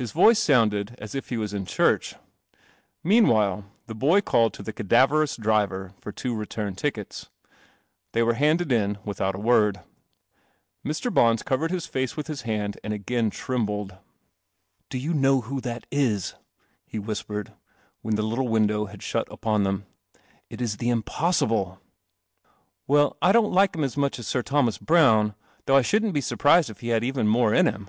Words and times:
Hii 0.00 0.50
ounded 0.52 0.96
as 0.98 1.14
it 1.14 1.26
he 1.26 1.36
was 1.36 1.54
in 1.54 1.66
church. 1.66 2.16
Meanwhile, 3.04 3.64
the 3.86 3.94
I 3.94 4.18
ithecadav 4.20 5.22
i 5.22 5.40
driver 5.40 5.94
tor 6.00 6.10
two 6.12 6.34
return 6.34 6.74
ticket. 6.74 7.28
I 8.12 8.18
!u\ 8.18 8.26
were 8.26 8.34
i 8.34 8.38
in 8.38 8.58
u 8.58 8.64
ithout 8.66 9.34
a 9.34 9.38
word. 9.38 9.82
Mr. 10.84 11.14
B 11.14 11.20
i 11.20 11.56
vered 11.56 11.88
face 11.88 12.16
with 12.16 12.26
hi 12.26 12.32
h 12.32 12.48
nd 12.60 12.80
and 12.82 12.92
again 12.92 13.30
trembled. 13.30 13.90
'"Do 14.90 14.98
THE 14.98 14.98
CELESTIAL 14.98 14.98
OMNIBUS 14.98 15.02
you 15.04 15.14
know 15.14 15.40
who 15.42 15.60
that 15.60 15.86
is!" 15.92 16.34
he 16.88 16.98
whispered, 16.98 17.52
when 18.02 18.16
the 18.16 18.24
little 18.26 18.48
window 18.48 18.86
had 18.86 19.00
shut 19.04 19.30
upon 19.30 19.62
them." 19.62 19.86
It 20.50 20.60
is 20.60 20.78
the 20.78 20.88
impossible." 20.88 21.78
"Well, 22.88 23.16
I 23.22 23.30
don't 23.30 23.52
likehim 23.52 23.84
as 23.84 23.96
muchas 23.96 24.26
SirThomas 24.26 24.80
Browne, 24.80 25.36
though 25.66 25.76
I 25.76 25.82
shouldn't 25.82 26.14
be 26.14 26.20
surprised 26.20 26.68
if 26.68 26.80
he 26.80 26.88
had 26.88 27.04
even 27.04 27.28
more 27.28 27.54
in 27.54 27.66
him." 27.68 27.88